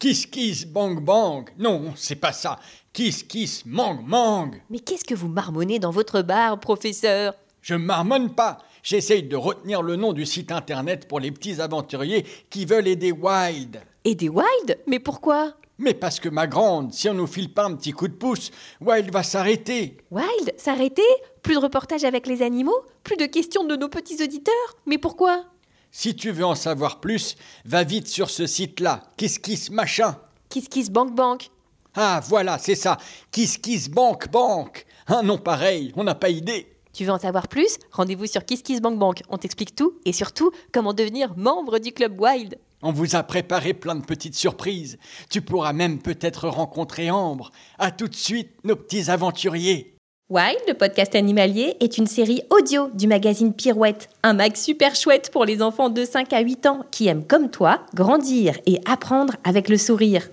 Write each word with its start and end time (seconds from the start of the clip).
Kiss 0.00 0.24
kiss 0.24 0.64
bang 0.64 0.98
bang. 0.98 1.50
Non, 1.58 1.92
c'est 1.94 2.16
pas 2.16 2.32
ça. 2.32 2.58
Kiss 2.90 3.22
kiss 3.22 3.66
mang 3.66 4.02
mang. 4.02 4.52
Mais 4.70 4.78
qu'est-ce 4.78 5.04
que 5.04 5.14
vous 5.14 5.28
marmonnez 5.28 5.78
dans 5.78 5.90
votre 5.90 6.22
bar, 6.22 6.58
professeur? 6.58 7.34
Je 7.60 7.74
marmonne 7.74 8.34
pas. 8.34 8.62
J'essaye 8.82 9.24
de 9.24 9.36
retenir 9.36 9.82
le 9.82 9.96
nom 9.96 10.14
du 10.14 10.24
site 10.24 10.52
internet 10.52 11.06
pour 11.06 11.20
les 11.20 11.30
petits 11.30 11.60
aventuriers 11.60 12.24
qui 12.48 12.64
veulent 12.64 12.88
aider 12.88 13.12
Wild. 13.12 13.82
Aider 14.06 14.30
Wild 14.30 14.78
Mais 14.86 15.00
pourquoi? 15.00 15.52
Mais 15.76 15.92
parce 15.92 16.18
que 16.18 16.30
ma 16.30 16.46
grande, 16.46 16.94
si 16.94 17.10
on 17.10 17.14
nous 17.14 17.26
file 17.26 17.52
pas 17.52 17.66
un 17.66 17.74
petit 17.74 17.92
coup 17.92 18.08
de 18.08 18.14
pouce, 18.14 18.50
Wild 18.80 19.12
va 19.12 19.22
s'arrêter. 19.22 19.98
Wild 20.10 20.54
S'arrêter? 20.56 21.02
Plus 21.42 21.56
de 21.56 21.60
reportages 21.60 22.04
avec 22.04 22.26
les 22.26 22.40
animaux? 22.40 22.86
Plus 23.04 23.18
de 23.18 23.26
questions 23.26 23.64
de 23.64 23.76
nos 23.76 23.90
petits 23.90 24.22
auditeurs? 24.22 24.76
Mais 24.86 24.96
pourquoi? 24.96 25.44
Si 25.92 26.14
tu 26.14 26.30
veux 26.30 26.44
en 26.44 26.54
savoir 26.54 27.00
plus, 27.00 27.36
va 27.64 27.82
vite 27.84 28.06
sur 28.06 28.30
ce 28.30 28.46
site-là. 28.46 29.02
Kiss 29.16 29.38
kiss 29.38 29.70
machin. 29.70 30.16
Kiss 30.48 30.68
Kiss 30.68 30.90
Bank 30.90 31.14
Bank. 31.14 31.50
Ah 31.94 32.20
voilà, 32.28 32.58
c'est 32.58 32.76
ça. 32.76 32.98
Kiss 33.32 33.58
kiss 33.58 33.88
bank 33.88 34.30
bank. 34.30 34.86
Un 35.08 35.22
nom 35.22 35.38
pareil, 35.38 35.92
on 35.96 36.04
n'a 36.04 36.14
pas 36.14 36.28
idée. 36.28 36.68
Tu 36.92 37.04
veux 37.04 37.10
en 37.10 37.18
savoir 37.18 37.48
plus? 37.48 37.78
Rendez-vous 37.92 38.26
sur 38.26 38.44
Kiss 38.44 38.62
Kiss 38.62 38.80
Bank 38.80 38.98
Bank. 38.98 39.22
On 39.28 39.38
t'explique 39.38 39.74
tout 39.74 39.94
et 40.04 40.12
surtout 40.12 40.50
comment 40.72 40.92
devenir 40.92 41.36
membre 41.36 41.78
du 41.78 41.92
club 41.92 42.20
Wild. 42.20 42.58
On 42.82 42.92
vous 42.92 43.14
a 43.14 43.22
préparé 43.22 43.74
plein 43.74 43.94
de 43.94 44.04
petites 44.04 44.34
surprises. 44.34 44.98
Tu 45.28 45.42
pourras 45.42 45.72
même 45.72 46.00
peut-être 46.00 46.48
rencontrer 46.48 47.10
Ambre. 47.10 47.50
À 47.78 47.90
tout 47.90 48.08
de 48.08 48.14
suite, 48.14 48.50
nos 48.64 48.76
petits 48.76 49.10
aventuriers. 49.10 49.94
Wild, 50.30 50.60
le 50.68 50.74
podcast 50.74 51.16
animalier, 51.16 51.76
est 51.80 51.98
une 51.98 52.06
série 52.06 52.42
audio 52.50 52.88
du 52.94 53.08
magazine 53.08 53.52
Pirouette. 53.52 54.08
Un 54.22 54.32
mag 54.32 54.54
super 54.54 54.94
chouette 54.94 55.28
pour 55.32 55.44
les 55.44 55.60
enfants 55.60 55.88
de 55.88 56.04
5 56.04 56.32
à 56.32 56.38
8 56.38 56.66
ans 56.66 56.84
qui 56.92 57.08
aiment 57.08 57.26
comme 57.26 57.50
toi 57.50 57.80
grandir 57.96 58.56
et 58.64 58.80
apprendre 58.86 59.34
avec 59.42 59.68
le 59.68 59.76
sourire. 59.76 60.28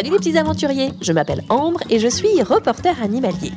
Salut 0.00 0.12
les 0.12 0.16
petits 0.16 0.38
aventuriers, 0.38 0.92
je 1.02 1.12
m'appelle 1.12 1.42
Ambre 1.50 1.80
et 1.90 1.98
je 1.98 2.08
suis 2.08 2.42
reporter 2.42 3.02
animalier. 3.02 3.52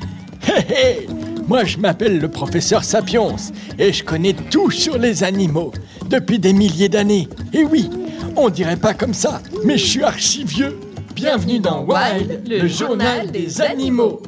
Hé 0.46 0.74
hé 0.74 1.08
Moi, 1.48 1.64
je 1.64 1.78
m'appelle 1.78 2.20
le 2.20 2.28
professeur 2.28 2.84
Sapiens 2.84 3.38
et 3.80 3.94
je 3.94 4.04
connais 4.04 4.34
tout 4.34 4.70
sur 4.70 4.98
les 4.98 5.24
animaux 5.24 5.72
depuis 6.10 6.40
des 6.40 6.52
milliers 6.52 6.90
d'années. 6.90 7.30
Et 7.54 7.64
oui, 7.64 7.90
on 8.36 8.50
dirait 8.50 8.76
pas 8.76 8.94
comme 8.94 9.14
ça, 9.14 9.42
mais 9.64 9.78
je 9.78 9.86
suis 9.86 10.04
archi 10.04 10.44
vieux. 10.44 10.78
Bienvenue 11.16 11.60
dans 11.60 11.86
Wild, 11.86 12.46
le 12.46 12.68
journal 12.68 13.32
des 13.32 13.62
animaux. 13.62 14.22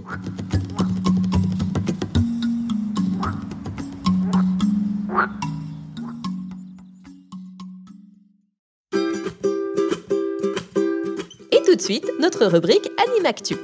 Notre 12.19 12.45
rubrique 12.45 12.89
Animactu. 13.08 13.55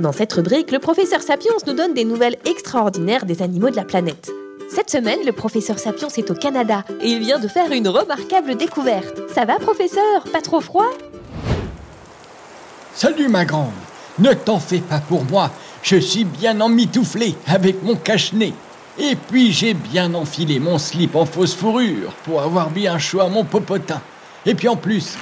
Dans 0.00 0.12
cette 0.12 0.32
rubrique, 0.32 0.72
le 0.72 0.80
professeur 0.80 1.22
Sapiens 1.22 1.52
nous 1.66 1.72
donne 1.72 1.94
des 1.94 2.04
nouvelles 2.04 2.36
extraordinaires 2.46 3.26
des 3.26 3.42
animaux 3.42 3.70
de 3.70 3.76
la 3.76 3.84
planète. 3.84 4.30
Cette 4.68 4.90
semaine, 4.90 5.20
le 5.24 5.32
professeur 5.32 5.78
Sapiens 5.78 6.08
est 6.08 6.30
au 6.30 6.34
Canada 6.34 6.84
et 7.00 7.06
il 7.06 7.20
vient 7.20 7.38
de 7.38 7.46
faire 7.46 7.70
une 7.70 7.86
remarquable 7.86 8.56
découverte. 8.56 9.20
Ça 9.32 9.44
va, 9.44 9.58
professeur? 9.58 10.24
Pas 10.32 10.40
trop 10.40 10.60
froid? 10.60 10.90
Salut 12.94 13.28
ma 13.28 13.44
grande. 13.44 13.70
Ne 14.18 14.32
t'en 14.32 14.58
fais 14.58 14.80
pas 14.80 15.00
pour 15.00 15.24
moi. 15.24 15.50
Je 15.82 15.96
suis 15.96 16.24
bien 16.24 16.60
emmitouflé 16.60 17.34
avec 17.46 17.82
mon 17.84 17.94
cache-nez. 17.94 18.52
Et 18.98 19.16
puis 19.16 19.52
j'ai 19.52 19.74
bien 19.74 20.14
enfilé 20.14 20.58
mon 20.58 20.78
slip 20.78 21.14
en 21.14 21.26
fausse 21.26 21.54
fourrure 21.54 22.12
pour 22.24 22.42
avoir 22.42 22.70
bien 22.70 22.98
chaud 22.98 23.20
à 23.20 23.28
mon 23.28 23.44
popotin. 23.44 24.00
Et 24.46 24.54
puis 24.54 24.68
en 24.68 24.76
plus, 24.76 25.16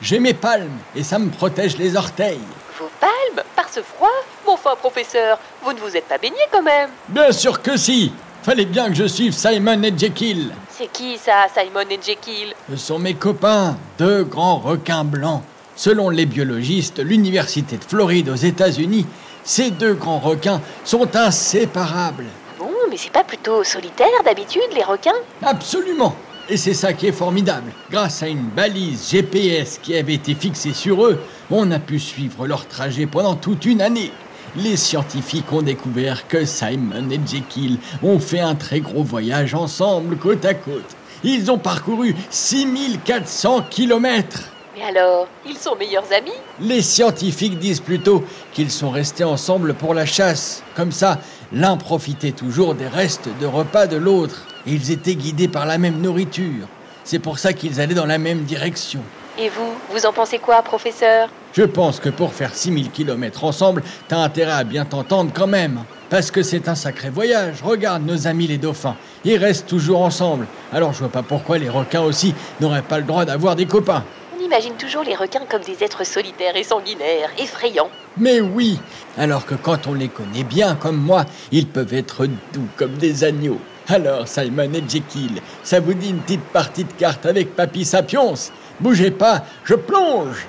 j'ai 0.00 0.18
mes 0.18 0.34
palmes 0.34 0.78
et 0.94 1.02
ça 1.02 1.18
me 1.18 1.30
protège 1.30 1.76
les 1.78 1.96
orteils. 1.96 2.40
Vos 2.78 2.90
palmes 3.00 3.44
Par 3.54 3.68
ce 3.68 3.80
froid 3.80 4.08
Bon 4.44 4.52
enfin, 4.52 4.74
professeur, 4.76 5.38
vous 5.62 5.72
ne 5.72 5.78
vous 5.80 5.96
êtes 5.96 6.06
pas 6.06 6.18
baigné 6.18 6.36
quand 6.52 6.62
même 6.62 6.90
Bien 7.08 7.32
sûr 7.32 7.62
que 7.62 7.76
si. 7.76 8.12
Fallait 8.42 8.66
bien 8.66 8.88
que 8.88 8.94
je 8.94 9.06
suive 9.06 9.32
Simon 9.32 9.82
et 9.82 9.92
Jekyll. 9.96 10.52
C'est 10.70 10.92
qui 10.92 11.18
ça, 11.18 11.46
Simon 11.52 11.88
et 11.90 11.98
Jekyll? 12.00 12.54
Ce 12.70 12.76
sont 12.76 12.98
mes 12.98 13.14
copains, 13.14 13.76
deux 13.98 14.24
grands 14.24 14.58
requins 14.58 15.04
blancs. 15.04 15.42
Selon 15.74 16.10
les 16.10 16.26
biologistes, 16.26 17.00
l'Université 17.00 17.76
de 17.76 17.84
Floride 17.84 18.28
aux 18.28 18.34
États-Unis, 18.36 19.06
ces 19.42 19.70
deux 19.70 19.94
grands 19.94 20.18
requins 20.20 20.60
sont 20.84 21.16
inséparables. 21.16 22.26
Bon, 22.58 22.70
mais 22.88 22.96
c'est 22.96 23.10
pas 23.12 23.24
plutôt 23.24 23.64
solitaire 23.64 24.06
d'habitude, 24.24 24.62
les 24.74 24.84
requins? 24.84 25.12
Absolument. 25.42 26.14
Et 26.48 26.56
c'est 26.56 26.74
ça 26.74 26.92
qui 26.92 27.08
est 27.08 27.12
formidable. 27.12 27.72
Grâce 27.90 28.22
à 28.22 28.28
une 28.28 28.48
balise 28.48 29.10
GPS 29.10 29.80
qui 29.82 29.96
avait 29.96 30.14
été 30.14 30.34
fixée 30.34 30.72
sur 30.72 31.04
eux, 31.04 31.18
on 31.50 31.72
a 31.72 31.80
pu 31.80 31.98
suivre 31.98 32.46
leur 32.46 32.68
trajet 32.68 33.06
pendant 33.06 33.34
toute 33.34 33.64
une 33.66 33.80
année. 33.80 34.12
Les 34.54 34.76
scientifiques 34.76 35.52
ont 35.52 35.62
découvert 35.62 36.28
que 36.28 36.44
Simon 36.44 37.10
et 37.10 37.20
Jekyll 37.26 37.78
ont 38.02 38.20
fait 38.20 38.38
un 38.38 38.54
très 38.54 38.78
gros 38.78 39.02
voyage 39.02 39.54
ensemble 39.54 40.18
côte 40.18 40.44
à 40.44 40.54
côte. 40.54 40.96
Ils 41.24 41.50
ont 41.50 41.58
parcouru 41.58 42.14
6400 42.30 43.62
kilomètres. 43.68 44.44
Mais 44.76 44.84
alors, 44.84 45.26
ils 45.48 45.56
sont 45.56 45.74
meilleurs 45.74 46.12
amis? 46.16 46.30
Les 46.60 46.82
scientifiques 46.82 47.58
disent 47.58 47.80
plutôt 47.80 48.24
qu'ils 48.52 48.70
sont 48.70 48.90
restés 48.90 49.24
ensemble 49.24 49.74
pour 49.74 49.94
la 49.94 50.06
chasse. 50.06 50.62
Comme 50.76 50.92
ça, 50.92 51.18
l'un 51.52 51.76
profitait 51.76 52.32
toujours 52.32 52.74
des 52.76 52.86
restes 52.86 53.28
de 53.40 53.46
repas 53.46 53.88
de 53.88 53.96
l'autre. 53.96 54.46
Et 54.66 54.72
ils 54.72 54.90
étaient 54.90 55.14
guidés 55.14 55.48
par 55.48 55.66
la 55.66 55.78
même 55.78 56.00
nourriture. 56.00 56.66
C'est 57.04 57.20
pour 57.20 57.38
ça 57.38 57.52
qu'ils 57.52 57.80
allaient 57.80 57.94
dans 57.94 58.06
la 58.06 58.18
même 58.18 58.42
direction. 58.44 59.00
Et 59.38 59.48
vous, 59.48 59.74
vous 59.90 60.06
en 60.06 60.12
pensez 60.12 60.38
quoi, 60.38 60.62
professeur? 60.62 61.28
Je 61.52 61.62
pense 61.62 62.00
que 62.00 62.08
pour 62.08 62.32
faire 62.32 62.54
6000 62.54 62.90
km 62.90 63.44
ensemble, 63.44 63.82
t'as 64.08 64.18
intérêt 64.18 64.52
à 64.52 64.64
bien 64.64 64.84
t'entendre 64.84 65.30
quand 65.34 65.46
même. 65.46 65.84
Parce 66.08 66.30
que 66.30 66.42
c'est 66.42 66.68
un 66.68 66.74
sacré 66.74 67.10
voyage. 67.10 67.62
Regarde 67.62 68.04
nos 68.04 68.26
amis 68.26 68.46
les 68.46 68.58
dauphins. 68.58 68.96
Ils 69.24 69.36
restent 69.36 69.66
toujours 69.66 70.02
ensemble. 70.02 70.46
Alors 70.72 70.92
je 70.92 71.00
vois 71.00 71.08
pas 71.08 71.22
pourquoi 71.22 71.58
les 71.58 71.68
requins 71.68 72.02
aussi 72.02 72.34
n'auraient 72.60 72.82
pas 72.82 72.98
le 72.98 73.04
droit 73.04 73.24
d'avoir 73.24 73.56
des 73.56 73.66
copains. 73.66 74.04
On 74.38 74.44
imagine 74.44 74.74
toujours 74.74 75.02
les 75.02 75.14
requins 75.14 75.44
comme 75.48 75.62
des 75.62 75.82
êtres 75.82 76.06
solitaires 76.06 76.56
et 76.56 76.62
sanguinaires, 76.62 77.30
effrayants. 77.38 77.90
Mais 78.16 78.40
oui 78.40 78.78
Alors 79.18 79.44
que 79.44 79.54
quand 79.54 79.86
on 79.86 79.94
les 79.94 80.08
connaît 80.08 80.44
bien 80.44 80.76
comme 80.76 80.96
moi, 80.96 81.24
ils 81.52 81.66
peuvent 81.66 81.94
être 81.94 82.26
doux 82.26 82.68
comme 82.76 82.94
des 82.94 83.24
agneaux. 83.24 83.60
Alors, 83.88 84.26
Simon 84.26 84.72
et 84.72 84.82
Jekyll, 84.88 85.40
ça 85.62 85.78
vous 85.78 85.94
dit 85.94 86.10
une 86.10 86.18
petite 86.18 86.44
partie 86.46 86.84
de 86.84 86.92
cartes 86.92 87.24
avec 87.24 87.54
Papy 87.54 87.84
Sapiens? 87.84 88.34
Bougez 88.80 89.12
pas, 89.12 89.44
je 89.64 89.74
plonge 89.74 90.46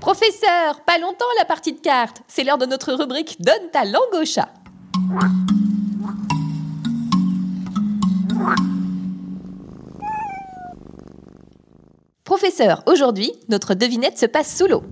Professeur, 0.00 0.80
pas 0.84 0.98
longtemps 0.98 1.24
la 1.38 1.44
partie 1.44 1.74
de 1.74 1.78
cartes. 1.78 2.22
C'est 2.26 2.42
l'heure 2.42 2.58
de 2.58 2.66
notre 2.66 2.92
rubrique 2.94 3.36
Donne 3.40 3.70
ta 3.70 3.84
langue 3.84 4.14
au 4.14 4.24
chat. 4.24 4.48
Professeur, 12.24 12.82
aujourd'hui, 12.86 13.32
notre 13.48 13.74
devinette 13.74 14.18
se 14.18 14.26
passe 14.26 14.56
sous 14.56 14.66
l'eau. 14.66 14.82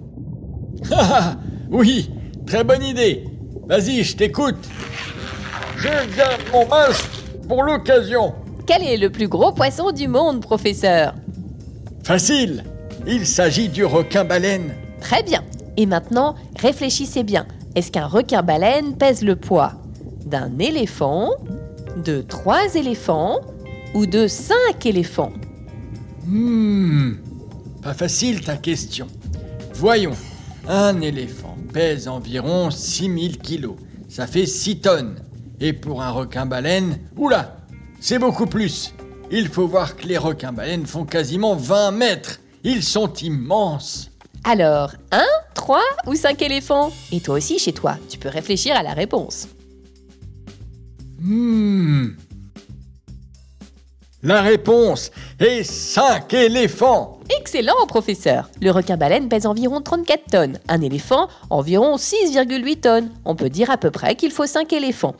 Ah 0.92 1.08
ah, 1.12 1.36
Oui, 1.70 2.10
très 2.46 2.64
bonne 2.64 2.82
idée. 2.82 3.24
Vas-y, 3.66 4.04
je 4.04 4.16
t'écoute. 4.16 4.68
Je 5.80 6.14
garde 6.14 6.42
mon 6.52 6.66
masque 6.68 7.10
pour 7.48 7.62
l'occasion. 7.62 8.34
Quel 8.66 8.82
est 8.82 8.98
le 8.98 9.08
plus 9.08 9.28
gros 9.28 9.50
poisson 9.50 9.92
du 9.92 10.08
monde, 10.08 10.42
professeur? 10.42 11.14
Facile. 12.04 12.64
Il 13.06 13.26
s'agit 13.26 13.70
du 13.70 13.86
requin-baleine. 13.86 14.74
Très 15.00 15.22
bien. 15.22 15.42
Et 15.78 15.86
maintenant, 15.86 16.34
réfléchissez 16.58 17.22
bien. 17.22 17.46
Est-ce 17.74 17.90
qu'un 17.90 18.06
requin-baleine 18.06 18.94
pèse 18.98 19.22
le 19.22 19.36
poids 19.36 19.72
d'un 20.26 20.58
éléphant, 20.58 21.30
de 22.04 22.20
trois 22.20 22.74
éléphants 22.74 23.40
ou 23.94 24.04
de 24.04 24.26
cinq 24.26 24.84
éléphants? 24.84 25.32
Hmm, 26.26 27.14
pas 27.82 27.94
facile 27.94 28.42
ta 28.42 28.58
question. 28.58 29.06
Voyons, 29.72 30.12
un 30.68 31.00
éléphant 31.00 31.56
pèse 31.72 32.06
environ 32.06 32.70
6000 32.70 33.38
kilos. 33.38 33.76
Ça 34.10 34.26
fait 34.26 34.44
6 34.44 34.80
tonnes. 34.80 35.16
Et 35.60 35.72
pour 35.72 36.02
un 36.02 36.10
requin-baleine, 36.10 36.98
oula, 37.16 37.56
c'est 38.00 38.18
beaucoup 38.18 38.46
plus. 38.46 38.94
Il 39.30 39.48
faut 39.48 39.66
voir 39.66 39.96
que 39.96 40.06
les 40.06 40.18
requins-baleines 40.18 40.86
font 40.86 41.04
quasiment 41.04 41.54
20 41.54 41.90
mètres. 41.92 42.40
Ils 42.64 42.82
sont 42.82 43.12
immenses. 43.14 44.10
Alors, 44.44 44.92
un, 45.12 45.26
trois 45.54 45.82
ou 46.06 46.14
cinq 46.14 46.40
éléphants? 46.42 46.90
Et 47.12 47.20
toi 47.20 47.36
aussi, 47.36 47.58
chez 47.58 47.72
toi, 47.72 47.96
tu 48.08 48.18
peux 48.18 48.28
réfléchir 48.30 48.74
à 48.74 48.82
la 48.82 48.92
réponse. 48.94 49.48
Hmm, 51.20 52.08
La 54.22 54.40
réponse 54.42 55.10
est 55.38 55.62
5 55.62 56.32
éléphants. 56.34 57.20
Excellent, 57.38 57.86
professeur. 57.86 58.48
Le 58.62 58.70
requin-baleine 58.70 59.28
pèse 59.28 59.46
environ 59.46 59.82
34 59.82 60.24
tonnes. 60.30 60.58
Un 60.68 60.80
éléphant, 60.80 61.28
environ 61.50 61.96
6,8 61.96 62.80
tonnes. 62.80 63.10
On 63.26 63.34
peut 63.34 63.50
dire 63.50 63.70
à 63.70 63.76
peu 63.76 63.90
près 63.90 64.14
qu'il 64.16 64.30
faut 64.30 64.46
5 64.46 64.72
éléphants. 64.72 65.14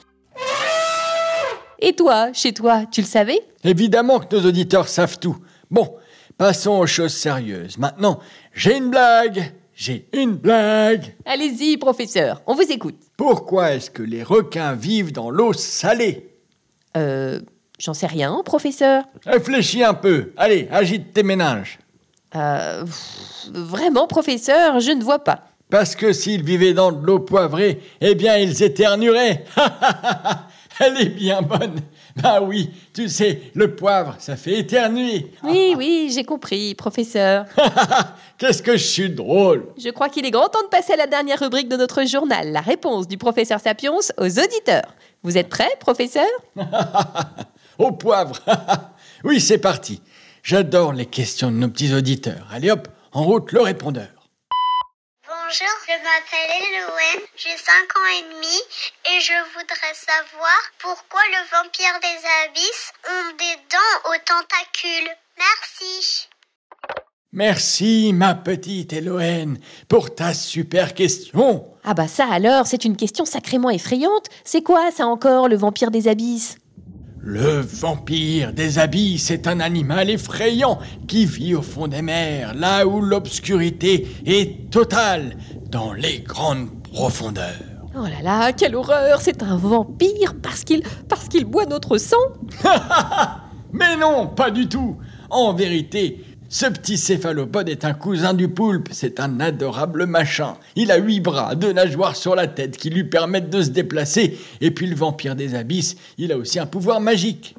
Et 1.80 1.94
toi, 1.94 2.30
chez 2.32 2.52
toi, 2.52 2.84
tu 2.90 3.00
le 3.00 3.06
savais? 3.06 3.40
Évidemment 3.64 4.20
que 4.20 4.36
nos 4.36 4.46
auditeurs 4.48 4.88
savent 4.88 5.18
tout. 5.18 5.36
Bon, 5.70 5.94
passons 6.36 6.72
aux 6.78 6.86
choses 6.86 7.14
sérieuses. 7.14 7.78
Maintenant, 7.78 8.20
j'ai 8.54 8.76
une 8.76 8.90
blague. 8.90 9.52
J'ai 9.74 10.06
une 10.12 10.32
blague. 10.34 11.14
Allez-y, 11.24 11.78
professeur, 11.78 12.42
on 12.46 12.54
vous 12.54 12.70
écoute. 12.70 12.96
Pourquoi 13.16 13.72
est-ce 13.72 13.90
que 13.90 14.02
les 14.02 14.22
requins 14.22 14.74
vivent 14.74 15.12
dans 15.12 15.30
l'eau 15.30 15.54
salée? 15.54 16.28
Euh, 16.98 17.40
j'en 17.78 17.94
sais 17.94 18.06
rien, 18.06 18.42
professeur. 18.44 19.04
Réfléchis 19.24 19.82
un 19.82 19.94
peu. 19.94 20.32
Allez, 20.36 20.68
agite 20.70 21.14
tes 21.14 21.22
méninges. 21.22 21.78
Euh, 22.34 22.84
pff, 22.84 23.48
vraiment, 23.54 24.06
professeur, 24.06 24.80
je 24.80 24.90
ne 24.90 25.02
vois 25.02 25.24
pas. 25.24 25.44
Parce 25.70 25.94
que 25.96 26.12
s'ils 26.12 26.44
vivaient 26.44 26.74
dans 26.74 26.92
de 26.92 27.04
l'eau 27.06 27.20
poivrée, 27.20 27.80
eh 28.02 28.14
bien 28.14 28.36
ils 28.36 28.62
éternueraient. 28.62 29.44
Elle 30.82 30.98
est 30.98 31.10
bien 31.10 31.42
bonne. 31.42 31.80
Bah 32.16 32.40
oui, 32.40 32.70
tu 32.94 33.08
sais, 33.10 33.42
le 33.54 33.74
poivre, 33.76 34.16
ça 34.18 34.36
fait 34.36 34.58
éternuer. 34.58 35.30
Oui, 35.44 35.74
oui, 35.78 36.10
j'ai 36.12 36.24
compris, 36.24 36.74
professeur. 36.74 37.44
Qu'est-ce 38.38 38.62
que 38.62 38.72
je 38.72 38.84
suis 38.84 39.10
drôle. 39.10 39.66
Je 39.76 39.90
crois 39.90 40.08
qu'il 40.08 40.24
est 40.24 40.30
grand 40.30 40.48
temps 40.48 40.62
de 40.62 40.68
passer 40.68 40.94
à 40.94 40.96
la 40.96 41.06
dernière 41.06 41.38
rubrique 41.38 41.68
de 41.68 41.76
notre 41.76 42.04
journal, 42.06 42.50
la 42.50 42.62
réponse 42.62 43.06
du 43.06 43.18
professeur 43.18 43.60
Sapiens 43.60 43.92
aux 43.92 44.26
auditeurs. 44.26 44.94
Vous 45.22 45.36
êtes 45.36 45.50
prêt, 45.50 45.68
professeur? 45.80 46.24
Au 47.78 47.92
poivre. 47.92 48.36
oui, 49.24 49.38
c'est 49.38 49.58
parti. 49.58 50.00
J'adore 50.42 50.94
les 50.94 51.06
questions 51.06 51.50
de 51.50 51.56
nos 51.56 51.68
petits 51.68 51.92
auditeurs. 51.92 52.46
Allez 52.50 52.70
hop, 52.70 52.88
en 53.12 53.24
route 53.24 53.52
le 53.52 53.60
répondeur. 53.60 54.08
Bonjour, 55.50 55.66
je 55.84 55.94
m'appelle 56.04 56.62
Elowen, 56.62 57.26
j'ai 57.34 57.48
5 57.48 57.98
ans 57.98 58.10
et 58.20 58.34
demi 58.34 58.56
et 59.04 59.20
je 59.20 59.32
voudrais 59.52 59.94
savoir 59.94 60.60
pourquoi 60.78 61.20
le 61.26 61.42
vampire 61.50 61.98
des 62.00 62.22
abysses 62.46 62.92
ont 63.08 63.36
des 63.36 63.56
dents 63.68 64.10
aux 64.10 64.18
tentacules. 64.24 65.10
Merci. 65.36 66.28
Merci, 67.32 68.12
ma 68.12 68.36
petite 68.36 68.92
Elohen, 68.92 69.58
pour 69.88 70.14
ta 70.14 70.34
super 70.34 70.94
question. 70.94 71.66
Ah 71.82 71.94
bah 71.94 72.06
ça 72.06 72.28
alors, 72.30 72.68
c'est 72.68 72.84
une 72.84 72.96
question 72.96 73.24
sacrément 73.24 73.70
effrayante. 73.70 74.26
C'est 74.44 74.62
quoi 74.62 74.92
ça 74.92 75.06
encore, 75.06 75.48
le 75.48 75.56
vampire 75.56 75.90
des 75.90 76.06
abysses? 76.06 76.58
Le 77.22 77.60
vampire 77.60 78.54
des 78.54 78.78
abysses 78.78 79.30
est 79.30 79.46
un 79.46 79.60
animal 79.60 80.08
effrayant 80.08 80.78
qui 81.06 81.26
vit 81.26 81.54
au 81.54 81.60
fond 81.60 81.86
des 81.86 82.00
mers, 82.00 82.54
là 82.54 82.86
où 82.86 83.02
l'obscurité 83.02 84.08
est 84.24 84.70
totale, 84.70 85.36
dans 85.70 85.92
les 85.92 86.20
grandes 86.20 86.70
profondeurs. 86.82 87.44
Oh 87.94 88.04
là 88.04 88.22
là, 88.22 88.52
quelle 88.54 88.74
horreur 88.74 89.20
C'est 89.20 89.42
un 89.42 89.56
vampire 89.56 90.34
parce 90.42 90.64
qu'il 90.64 90.82
parce 91.10 91.28
qu'il 91.28 91.44
boit 91.44 91.66
notre 91.66 91.98
sang 91.98 92.16
Mais 93.72 93.96
non, 93.96 94.26
pas 94.28 94.50
du 94.50 94.66
tout. 94.66 94.96
En 95.28 95.52
vérité, 95.52 96.24
ce 96.52 96.66
petit 96.66 96.98
céphalopode 96.98 97.68
est 97.68 97.84
un 97.84 97.94
cousin 97.94 98.34
du 98.34 98.48
poulpe. 98.48 98.88
C'est 98.90 99.20
un 99.20 99.38
adorable 99.38 100.04
machin. 100.06 100.56
Il 100.74 100.90
a 100.90 100.98
huit 100.98 101.20
bras, 101.20 101.54
deux 101.54 101.72
nageoires 101.72 102.16
sur 102.16 102.34
la 102.34 102.48
tête 102.48 102.76
qui 102.76 102.90
lui 102.90 103.04
permettent 103.04 103.50
de 103.50 103.62
se 103.62 103.70
déplacer. 103.70 104.36
Et 104.60 104.72
puis 104.72 104.88
le 104.88 104.96
vampire 104.96 105.36
des 105.36 105.54
abysses, 105.54 105.94
il 106.18 106.32
a 106.32 106.36
aussi 106.36 106.58
un 106.58 106.66
pouvoir 106.66 107.00
magique. 107.00 107.54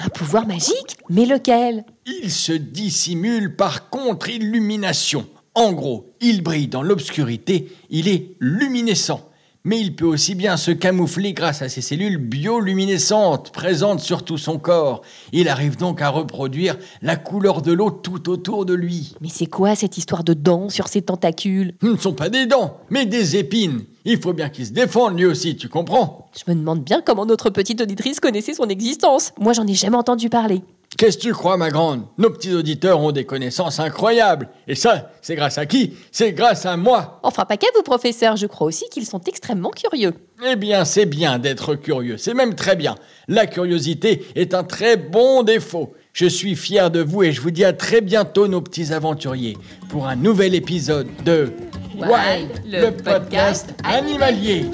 Un 0.00 0.08
pouvoir 0.08 0.46
magique? 0.46 0.96
Mais 1.10 1.26
lequel? 1.26 1.84
Il 2.06 2.30
se 2.30 2.52
dissimule 2.52 3.54
par 3.54 3.90
contre-illumination. 3.90 5.26
En 5.54 5.74
gros, 5.74 6.14
il 6.22 6.42
brille 6.42 6.66
dans 6.66 6.82
l'obscurité, 6.82 7.70
il 7.90 8.08
est 8.08 8.36
luminescent. 8.40 9.28
Mais 9.64 9.80
il 9.80 9.94
peut 9.94 10.06
aussi 10.06 10.34
bien 10.34 10.56
se 10.56 10.72
camoufler 10.72 11.34
grâce 11.34 11.62
à 11.62 11.68
ses 11.68 11.82
cellules 11.82 12.16
bioluminescentes 12.16 13.52
présentes 13.52 14.00
sur 14.00 14.24
tout 14.24 14.38
son 14.38 14.58
corps. 14.58 15.02
Il 15.32 15.48
arrive 15.48 15.76
donc 15.76 16.02
à 16.02 16.08
reproduire 16.08 16.76
la 17.00 17.14
couleur 17.14 17.62
de 17.62 17.70
l'eau 17.70 17.92
tout 17.92 18.28
autour 18.28 18.66
de 18.66 18.74
lui. 18.74 19.14
Mais 19.20 19.28
c'est 19.30 19.46
quoi 19.46 19.76
cette 19.76 19.98
histoire 19.98 20.24
de 20.24 20.34
dents 20.34 20.68
sur 20.68 20.88
ses 20.88 21.02
tentacules? 21.02 21.74
Ce 21.80 21.86
ne 21.86 21.96
sont 21.96 22.12
pas 22.12 22.28
des 22.28 22.46
dents, 22.46 22.78
mais 22.90 23.06
des 23.06 23.36
épines. 23.36 23.84
Il 24.04 24.20
faut 24.20 24.32
bien 24.32 24.48
qu'il 24.48 24.66
se 24.66 24.72
défende 24.72 25.16
lui 25.16 25.26
aussi, 25.26 25.56
tu 25.56 25.68
comprends? 25.68 26.28
Je 26.36 26.50
me 26.50 26.58
demande 26.58 26.82
bien 26.82 27.00
comment 27.00 27.24
notre 27.24 27.50
petite 27.50 27.80
auditrice 27.80 28.18
connaissait 28.18 28.54
son 28.54 28.66
existence. 28.66 29.32
Moi, 29.38 29.52
j'en 29.52 29.66
ai 29.68 29.74
jamais 29.74 29.96
entendu 29.96 30.28
parler. 30.28 30.62
Qu'est-ce 31.02 31.18
que 31.18 31.22
tu 31.22 31.32
crois, 31.32 31.56
ma 31.56 31.70
grande? 31.70 32.04
Nos 32.16 32.30
petits 32.30 32.54
auditeurs 32.54 33.00
ont 33.00 33.10
des 33.10 33.24
connaissances 33.24 33.80
incroyables. 33.80 34.48
Et 34.68 34.76
ça, 34.76 35.10
c'est 35.20 35.34
grâce 35.34 35.58
à 35.58 35.66
qui? 35.66 35.94
C'est 36.12 36.30
grâce 36.30 36.64
à 36.64 36.76
moi. 36.76 37.18
Enfin, 37.24 37.44
pas 37.44 37.56
qu'à 37.56 37.66
vous, 37.74 37.82
professeur, 37.82 38.36
je 38.36 38.46
crois 38.46 38.68
aussi 38.68 38.84
qu'ils 38.88 39.04
sont 39.04 39.20
extrêmement 39.22 39.70
curieux. 39.70 40.14
Eh 40.48 40.54
bien, 40.54 40.84
c'est 40.84 41.06
bien 41.06 41.40
d'être 41.40 41.74
curieux, 41.74 42.18
c'est 42.18 42.34
même 42.34 42.54
très 42.54 42.76
bien. 42.76 42.94
La 43.26 43.46
curiosité 43.46 44.24
est 44.36 44.54
un 44.54 44.62
très 44.62 44.96
bon 44.96 45.42
défaut. 45.42 45.92
Je 46.12 46.26
suis 46.26 46.54
fier 46.54 46.88
de 46.92 47.00
vous 47.00 47.24
et 47.24 47.32
je 47.32 47.40
vous 47.40 47.50
dis 47.50 47.64
à 47.64 47.72
très 47.72 48.00
bientôt, 48.00 48.46
nos 48.46 48.60
petits 48.60 48.92
aventuriers, 48.92 49.58
pour 49.88 50.06
un 50.06 50.14
nouvel 50.14 50.54
épisode 50.54 51.08
de 51.24 51.50
Wild, 51.96 52.62
le 52.64 52.90
podcast 52.90 53.74
animalier. 53.82 54.66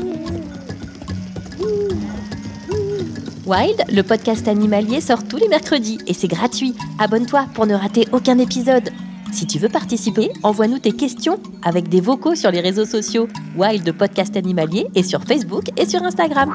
Wild, 3.49 3.83
le 3.91 4.03
podcast 4.03 4.47
animalier 4.47 5.00
sort 5.00 5.27
tous 5.27 5.39
les 5.39 5.49
mercredis 5.49 5.99
et 6.06 6.12
c'est 6.12 6.29
gratuit. 6.29 6.75
Abonne-toi 6.99 7.47
pour 7.55 7.67
ne 7.67 7.75
rater 7.75 8.06
aucun 8.12 8.37
épisode. 8.37 8.91
Si 9.33 9.47
tu 9.47 9.59
veux 9.59 9.71
participer, 9.71 10.31
envoie-nous 10.43 10.79
tes 10.79 10.93
questions 10.93 11.41
avec 11.65 11.89
des 11.89 12.03
vocaux 12.03 12.35
sur 12.35 12.50
les 12.50 12.61
réseaux 12.61 12.85
sociaux 12.85 13.27
Wild 13.56 13.91
podcast 13.93 14.37
animalier 14.37 14.87
et 14.95 15.03
sur 15.03 15.25
Facebook 15.25 15.71
et 15.79 15.87
sur 15.87 16.03
Instagram. 16.03 16.53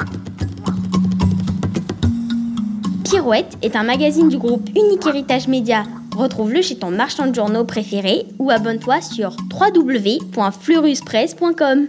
Pirouette 3.04 3.58
est 3.64 3.76
un 3.76 3.84
magazine 3.84 4.30
du 4.30 4.38
groupe 4.38 4.70
Unique 4.70 5.08
Héritage 5.08 5.48
Média. 5.48 5.86
Retrouve-le 6.16 6.62
chez 6.62 6.78
ton 6.78 6.92
marchand 6.92 7.26
de 7.26 7.34
journaux 7.34 7.66
préféré 7.66 8.28
ou 8.38 8.52
abonne-toi 8.52 9.02
sur 9.02 9.36
www.fleuruspresse.com. 9.52 11.88